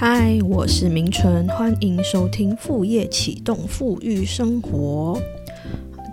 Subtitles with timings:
[0.00, 5.20] 嗨，我是明纯，欢迎收听副业启动富裕生活。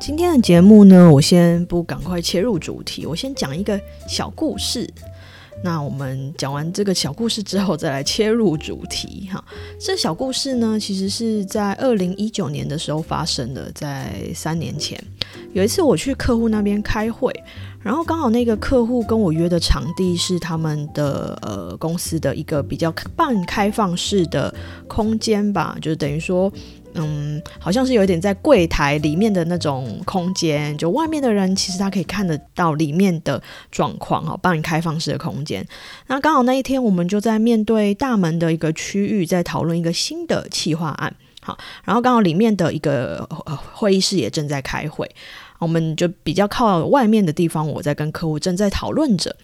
[0.01, 4.91] 今天的节目呢，我先不赶快切入主题，我先讲一个小故事。
[5.63, 9.45] 那我们讲完这个小故事之后，再来切入主题哈。
[9.79, 14.99] 这小故事呢，其实是在二零一九年的时候发生的，在三年前，
[15.55, 17.33] 有一次我去客户那边开会。
[17.81, 24.53] 然后刚好那个客户跟我约的场地是他们的呃公司的一个比较半开放式的
[24.87, 26.51] 空间吧，就是等于说，
[26.95, 35.63] 嗯，好像是有点在柜台里面的那种空间，就外面的人其实他可以看得到里面的状况哈，半开放式的空间。
[36.07, 43.29] 那刚好那一天我们就在面对大门的一个区域，在讨论一个新的企划案，好，然后刚好里面的一个
[43.73, 45.07] 会议室也正在开会。
[45.65, 49.35] 我们就比较靠外面的地方，我在跟客户正在讨论着，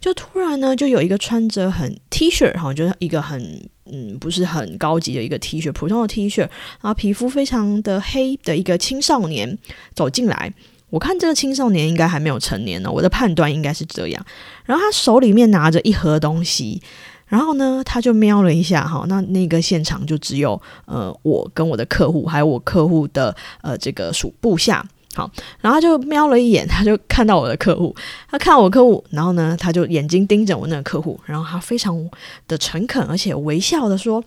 [0.00, 3.40] 就突然呢，就有一个穿着很 T 恤哈，就是一个很
[3.84, 6.50] 嗯不是很高级的一个 T 恤，普通的 T 恤，然
[6.82, 9.56] 后皮肤非常的黑的一个青少年
[9.94, 10.52] 走进来。
[10.88, 14.26] 我看这个青少年应该还没有成年呢，我的判断应该是这样。
[14.64, 16.82] 然后他手里面拿着一盒东西，
[17.28, 24.84] 然后呢，他就瞄了一下哈，那那个现场就只有呃我跟我的客户，还有我客户的呃这个属部下。
[25.12, 25.28] 好，
[25.60, 27.94] 然后他就瞄了一眼，他就看到我的客户，
[28.30, 32.08] 他看我客户，然后呢，他就眼睛盯着我那个客户，然后他非常
[32.46, 34.22] 的诚恳，而且微笑的说：“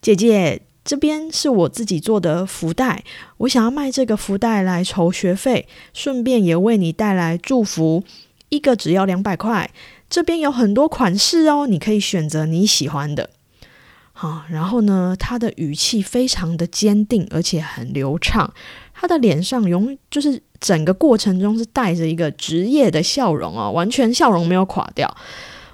[0.00, 3.02] 姐姐，这边是我自己做的福袋，
[3.38, 8.04] 我想要卖这个福袋来筹学费，顺便也为你带来祝福，
[8.48, 9.68] 一个只要两百块，
[10.08, 13.30] 这边有很多款式哦，你可以选择你喜欢的。”
[14.22, 18.48] 啊，然后呢，他的语气非常的坚定，而且很流畅。
[18.94, 25.12] 他的脸上永就是整个过程中是带着一个职业的笑容啊，完全笑容没有垮掉。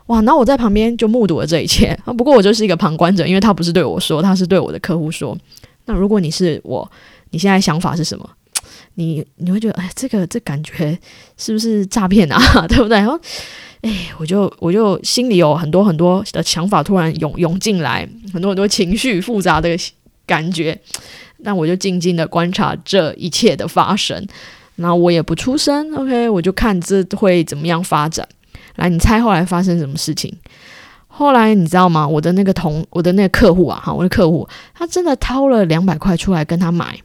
[0.06, 0.22] 哇！
[0.22, 2.12] 然后我在旁边就目睹了这一切 啊。
[2.14, 5.36] 不过我就是一个旁观者，因为他不是对我说，他是对我的客户说。
[5.84, 6.90] 那如果你是我，
[7.30, 8.26] 你现在想法是什么？
[8.98, 10.98] 你你会觉得哎，这个这感觉
[11.36, 12.38] 是不是诈骗啊？
[12.66, 12.98] 对不对？
[12.98, 13.16] 然后
[13.82, 19.70] 哎，我就我就心里有很多很多的想法突然涌涌进来，很多很多情绪复杂的
[20.26, 20.76] 感觉。
[21.38, 24.26] 那我就静静的观察这一切的发生，
[24.74, 28.26] 然后我也不出声，OK，我就看这会怎么样发展。
[28.74, 30.36] 来，你猜后来发生什么事情？
[31.06, 32.06] 后来你知道吗？
[32.06, 36.98] 我的那个同我的那个客户啊，哈，我的客户他真的掏了两百块出来跟他买，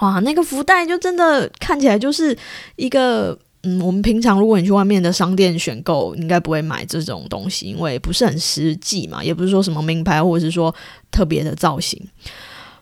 [0.00, 2.36] 哇，那个福袋就真的看起来就是
[2.76, 10.74] 一个，嗯，我们平常如果你去外面的商店选购，应该不会买这种东西，因为不是很实际嘛，也不是说什么名牌或者是说
[11.10, 12.02] 特别的造型。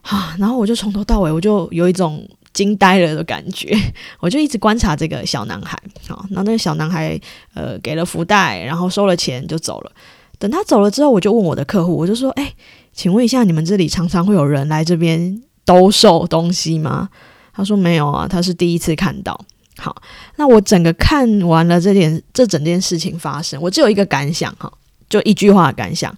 [0.03, 3.77] 啊，然后我就从头到尾，我就有一种惊呆了的感觉，
[4.21, 5.77] 我就一直观察这个小男孩。
[6.07, 7.21] 好，那那个小男孩
[7.53, 9.93] 呃给了福袋，然后收了钱就走了。
[10.39, 12.55] 等他走了之后，我就问我的客户，我就说：“哎，
[12.93, 17.11] 请问一下，你们这里常常会有人来这边兜售东西吗？”
[17.53, 19.39] 他说：“没有啊，他是第一次看到。”
[19.77, 19.95] 好，
[20.37, 24.73] 那我整个看完了这点这整件事情发生，我只有一个感想哈，
[25.09, 26.17] 就一句话感想：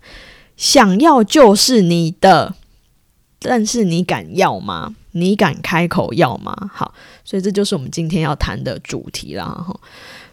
[0.56, 2.54] 想要就是你的。
[3.42, 4.94] 但是你敢要吗？
[5.12, 6.54] 你敢开口要吗？
[6.72, 6.94] 好，
[7.24, 9.44] 所以这就是我们今天要谈的主题啦。
[9.44, 9.78] 哈。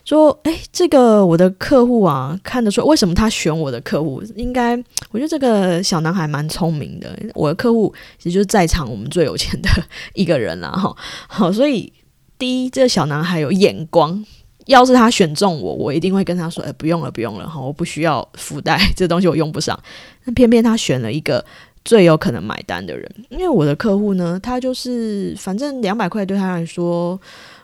[0.05, 4.23] 说，诶，这个我的客户啊，看得出为什么他选我的客户？
[4.37, 4.73] 应该，
[5.11, 7.13] 我觉得这个小男孩蛮聪明的。
[7.35, 9.69] 我的客户其实就是在场我们最有钱的
[10.13, 10.71] 一个人啦。
[10.71, 10.95] 哈，
[11.27, 11.91] 好，所以
[12.37, 14.23] 第一，这个小男孩有眼光。
[14.67, 19.77] 要是他选中我，我一定会跟他说，诶，不用了，不用了，哈，我不需要福袋，这东西我用不上。
[20.23, 21.43] 那偏偏他选了一个。
[21.87, 27.17] 最有可能买单的人，因为我的客户呢，他就是反正两百块对他来说，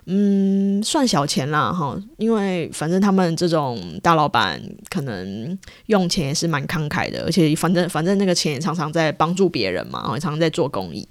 [0.06, 1.94] 嗯，算小钱啦哈。
[2.16, 4.58] 因为反正他们这种大老板
[4.88, 5.58] 可能
[5.88, 11.06] 用钱也是蛮慷慨的，而且反正反正那个钱也常常在帮助别人嘛，常常在做公益。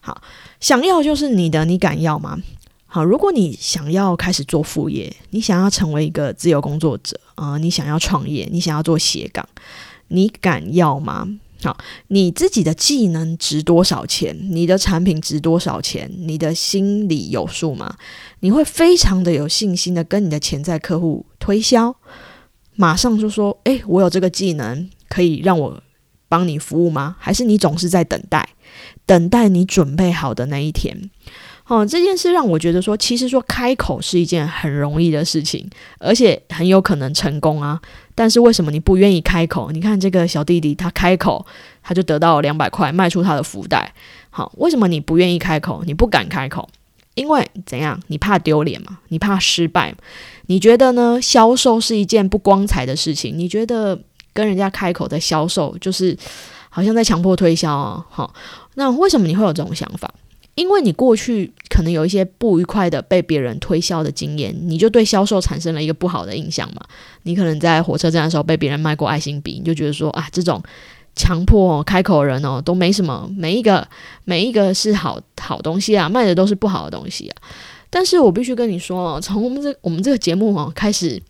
[0.00, 0.18] 好，
[0.58, 2.38] 想要就是你的，你敢要吗？
[2.86, 9.46] 好，如果你想要开始做副业，你想要成为一个自由工作者啊，你想要创业，你想要做斜杠，
[10.08, 11.28] 你敢要吗？
[12.08, 14.36] 你自己的技能值多少钱？
[14.50, 16.10] 你的产品值多少钱？
[16.18, 17.96] 你的心里有数吗？
[18.40, 21.96] 你会非常的有信心的跟你的潜在客户推销，
[22.74, 25.82] 马上就说：“诶，我有这个技能，可以让我
[26.28, 28.48] 帮你服务吗？”还是你总是在等待，
[29.06, 31.10] 等待你准备好的那一天？
[31.68, 35.68] 哦，这件事让我觉得说，其实说开口是一件很容易的事情，
[35.98, 37.80] 而且很有可能成功啊。
[38.14, 39.70] 但是为什么你不愿意开口？
[39.72, 41.44] 你看这个小弟弟，他开口，
[41.82, 43.92] 他就得到两百块，卖出他的福袋。
[44.30, 45.82] 好，为什么你不愿意开口？
[45.84, 46.68] 你不敢开口，
[47.14, 48.00] 因为怎样？
[48.06, 48.98] 你怕丢脸嘛？
[49.08, 49.94] 你怕失败？
[50.46, 51.18] 你觉得呢？
[51.20, 53.36] 销售是一件不光彩的事情？
[53.36, 53.98] 你觉得
[54.32, 56.16] 跟人家开口的销售就是？
[56.68, 58.04] 好像在强迫推销啊。
[58.10, 58.34] 好，
[58.74, 60.12] 那为什么你会有这种想法？
[60.56, 66.82] 因为你过去可能有一些不愉快的被别人推销的经验，你就对销售产生了一个不好的印象嘛。
[67.22, 70.60] 你可能在火车站的时候被别人卖过爱心笔，你就觉得说啊，这种
[71.14, 73.86] 强迫开口人哦都没什么，每一个
[74.24, 77.36] 每一个是好好东西啊，卖的都是不好的东西啊。
[77.88, 81.22] 但是我必须跟你说哦，从我们这我们这个节目哦开始。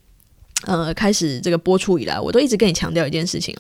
[0.65, 3.55] 呃，开始这个播出以来，我都一直跟你强调一件事情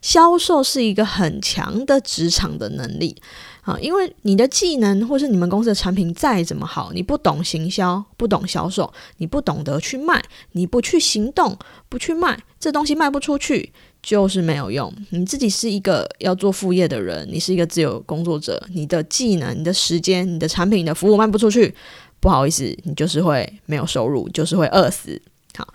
[0.00, 3.14] 销售是一个很强的职场的能力
[3.62, 11.56] 啊，因为你的技能或是你们公司的产品再怎么好，你不懂行销，不懂销售，你不懂得去卖，你不去行动，
[11.90, 13.70] 不去卖，这东西卖不出去
[14.02, 14.90] 就是没有用。
[15.10, 21.72] 你自己是一个要做副业的人，你是一个自由工作者，你的技能、你的时间、你的产品、你的服务卖不出去，
[22.20, 25.20] 不好意思，你就是会没有收入，就是会饿死。
[25.54, 25.68] 好。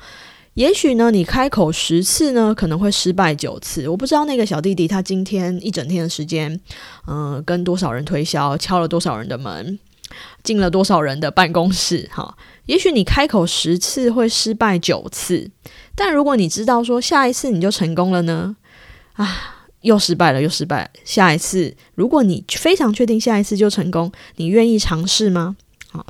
[0.56, 3.90] 也许呢，你开口十次呢，可能会失败九次。
[3.90, 6.60] 我不知道那个小弟弟他今天一整天的时间，
[7.08, 9.80] 嗯，跟多少人推销，敲了多少人的门，
[10.44, 12.08] 进了多少人的办公室。
[12.14, 15.50] 哈，也许你开口十次会失败九次，
[15.96, 18.56] 但如果你知道说下一次你就成功了呢？
[19.14, 20.92] 啊，又失败了，又失败。
[21.04, 25.56] 下一次，如果你非常确定下一次就成功，你愿意尝试吗？
[25.92, 26.06] 好。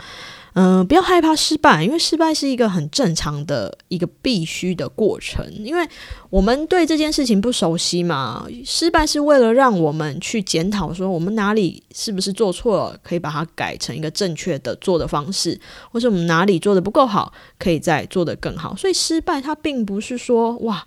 [0.53, 5.43] 嗯，不要害怕失败，因为失败是一个很正常的一个必须的过程。
[5.63, 5.87] 因为
[6.29, 15.59] 我们对这件事情不熟悉嘛，失败是为了让我们去检讨，说我们哪里是不是做错了，可以把它改成一个正确的做的方式，
[15.91, 18.75] 或者我们哪里做的不够好，可以再做得更好。
[18.75, 20.85] 所以失败它并不是说哇。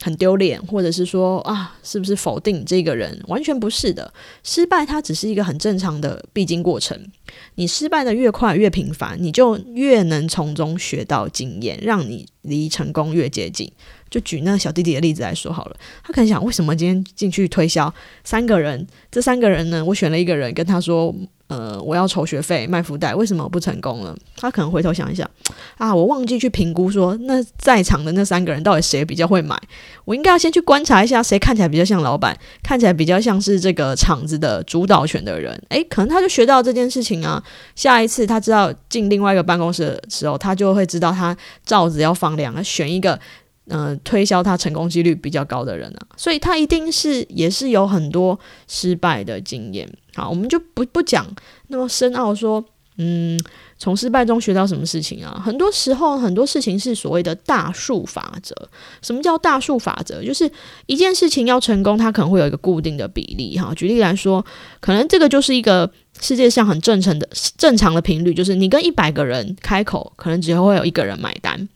[0.00, 3.18] 很丢脸，或者是说啊，是不是否定这个人？
[3.28, 4.12] 完全不是的，
[4.42, 6.98] 失败它只是一个很正常的必经过程。
[7.54, 13.70] 你失败的越快越频繁，你就越能从中学到经验，让你离成功越接近。
[14.14, 19.84] 就举那小弟弟的例子来说好了，他可能想，为什么今天进去推销三个人，这三个人呢？
[19.84, 21.12] 我选了一个人跟他说。
[21.46, 24.16] 呃，我要筹学费卖福袋，为什么不成功了？
[24.34, 25.30] 他可能回头想一想，
[25.76, 29.54] 啊，我忘记去评估说，那在场的那三个人到底谁比较会买？
[30.06, 35.62] 我应该要先去观察一下，谁看起来比较像老板，看起来比较像是这个厂子的主导权的人。
[35.68, 37.40] 诶，可能他就学到这件事情啊。
[37.76, 43.20] 下一次他知道进另外一个办公室的时候，他就会知道他罩子要放亮，选一个。
[43.68, 48.38] 嗯，推销他成功几率比较高的人啊，所以他一定是也是有很多
[48.68, 49.90] 失败的经验。
[50.14, 51.26] 好，我们就不不讲
[51.68, 52.62] 那么深奥，说
[52.98, 53.40] 嗯，
[53.78, 55.42] 从失败中学到什么事情啊？
[55.44, 58.54] 很多时候很多事情是所谓的大数法则。
[59.02, 60.22] 什么叫大数法则？
[60.22, 60.48] 就是
[60.86, 63.58] 一件事情要成功，它可能会有一个固定的比例。
[63.58, 64.44] 哈，举例来说，
[64.78, 65.90] 可能这个就是一个
[66.20, 71.68] 世界上很正常的正常的频率，就是你跟一百个人开口，可能只会有一个人买单。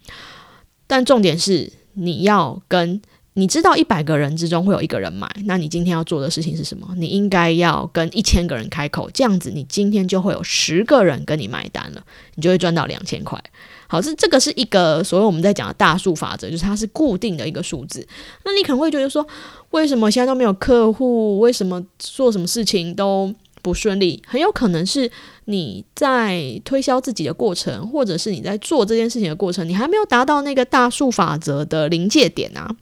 [0.88, 1.70] 但重点是。
[2.00, 3.02] 你要跟
[3.32, 6.86] 你知道一百个人之中会有一个人买，那你今天要做的事情是什么？
[6.96, 12.04] 你应该要跟一千个人开口，这样子你今天就会有十个人跟你买单了，
[12.36, 13.42] 你就会赚到两千块。
[13.88, 18.06] 好，这这个是一个所谓我们在讲的大数法则，就是它是固定的一个数字。
[18.44, 19.26] 那你可能会觉得说，
[19.70, 21.40] 为什么现在都没有客户？
[21.40, 23.34] 为什么做什么事情都？
[23.68, 25.10] 不顺利，很有可能是
[25.44, 32.74] 你在推销自己的过程，或者是你在做这件事情的过程，你还没有达到那个大数法则的临界点啊。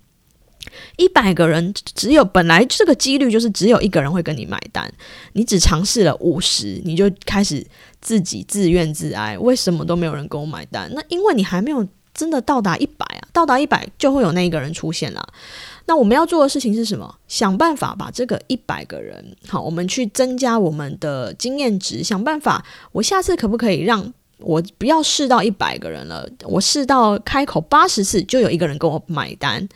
[0.96, 4.88] 一百个人只有本来这个几率就是只有一个人会跟你买单，
[5.32, 7.66] 你只尝试了五十，你就开始
[8.00, 10.88] 自己自怨自哀，为什么都没有人跟我买单？
[10.94, 11.84] 那因为你还没有
[12.14, 15.28] 真的到达一百啊，到达一百就会有那一个人出现了。
[15.86, 17.18] 那我们要做的事情是什么？
[17.28, 24.12] 想办法把这个一百个人，好，我们去增加我们的经验值，想办法，我下次可不可以让？
[24.38, 29.66] 我不要试到一百个人了，我试到开口八十次就有一个人跟我买单，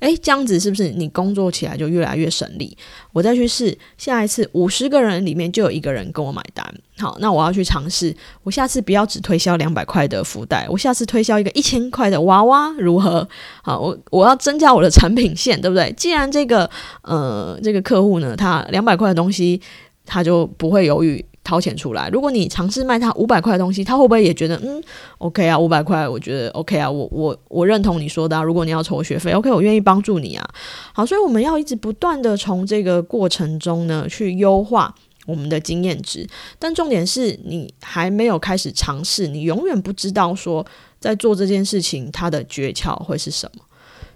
[0.00, 2.76] 诶，这样子是不是你工作起来就越来越省力？
[3.12, 6.66] 我再去试下一次五十个人里面就有一个人跟我买单，
[6.98, 13.26] 好，那我要去尝试，我下次不要只推销两百块的福袋，我下次推销一个一千块的娃娃如何？
[13.62, 15.92] 好，我我要增加我的产品线，对不对？
[15.96, 16.68] 既然这个
[17.02, 19.60] 呃这个客户呢，他两百块的东西
[20.04, 21.24] 他就不会犹豫。
[21.48, 22.10] 掏钱出来。
[22.10, 24.82] 如果你尝试卖他五百块的东西，他会不会也觉得嗯
[25.16, 28.42] ，OK 啊，五百块，我觉得 OK 啊，我我我认同你说的啊。
[28.42, 30.46] 如果你要筹学费，OK，我愿意帮助你啊。
[30.92, 36.28] 好，所以我们要一直不断的从这个过程中呢去优化我们的经验值。
[36.58, 40.66] 但重点是你还没有开始尝试，你永远不知道说
[41.00, 43.62] 在做这件事情它的诀窍会是什么。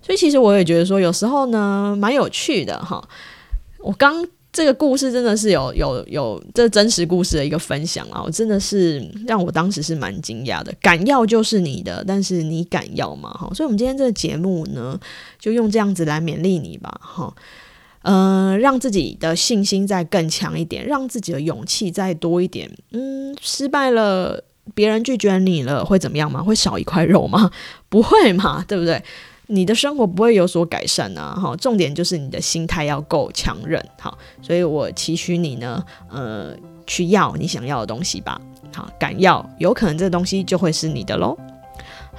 [0.02, 3.02] 所以其实我也觉得说有时候呢蛮有趣的哈。
[3.78, 4.22] 我刚。
[4.52, 8.22] 这个故事真的是有有有这真实故事的一个分享啊！
[8.22, 10.70] 我真的是让我当时是蛮惊讶的。
[10.82, 13.30] 敢要就是你的，但是你敢要吗？
[13.30, 15.00] 哈，所以我们今天这个节目呢，
[15.38, 17.34] 就用这样子来勉励你吧，哈。
[18.02, 22.70] 呃，让自己的信心再更强一点，让自己的勇气再多一点。
[22.90, 24.42] 嗯，失败了，
[24.74, 26.42] 别人拒绝你了，会怎么样吗？
[26.42, 27.50] 会少一块肉吗？
[27.88, 29.02] 不会嘛，对不对？
[29.46, 31.34] 你的生活不会有所改善啊。
[31.34, 33.82] 哈，重点就是你的心态要够强韧。
[34.00, 36.54] 好，所以我期许你呢，呃，
[36.86, 38.40] 去要你想要的东西吧。
[38.74, 41.36] 好，敢要，有可能这东西就会是你的喽。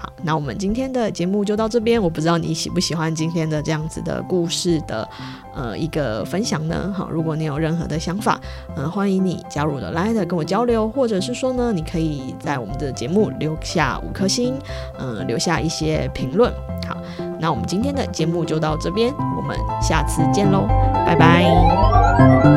[0.04, 2.02] 好，那我们今天的节目就到这边。
[2.02, 5.08] 我不知道你喜不喜欢今天的这样子的故事的
[5.56, 6.94] 呃一个分享呢？
[6.94, 8.38] 好，如果你有任何的想法，
[8.76, 14.56] 嗯，欢迎你加入我的 l i 跟我交流，或者是说呢，你可以在我们的节目留下五颗星，
[15.00, 16.52] 嗯，留下一些评论。
[16.86, 16.98] 好，
[17.40, 20.68] 那我们今天的节目就到这边，我们下次见喽，
[21.06, 22.54] 拜拜。